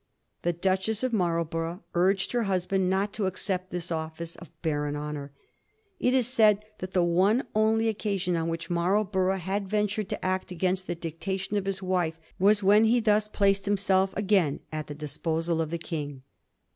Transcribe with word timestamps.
The 0.41 0.51
Duchess 0.51 1.03
of 1.03 1.13
Marl 1.13 1.45
borough 1.45 1.83
urged 1.93 2.31
her 2.31 2.45
husband 2.49 2.89
not 2.89 3.13
to 3.13 3.27
accept 3.27 3.69
this 3.69 3.91
office 3.91 4.35
of 4.37 4.49
barren 4.63 4.95
honour. 4.95 5.31
It 5.99 6.15
is 6.15 6.25
said 6.25 6.65
that 6.79 6.93
the 6.93 7.03
one 7.03 7.43
only 7.53 7.87
oc 7.87 7.99
casion 7.99 8.35
on 8.35 8.47
which 8.49 8.67
Marlborough 8.67 9.37
had 9.37 9.69
ventured 9.69 10.09
to 10.09 10.25
act 10.25 10.49
against 10.49 10.87
the 10.87 10.95
dictation 10.95 11.55
of 11.55 11.65
his 11.67 11.83
wife 11.83 12.19
was 12.39 12.63
when 12.63 12.85
he 12.85 12.99
thus 12.99 13.27
placed 13.27 13.65
himself 13.67 14.11
again 14.17 14.61
at 14.71 14.87
the 14.87 14.95
disposal 14.95 15.61
of 15.61 15.69
the 15.69 15.77
King. 15.77 16.23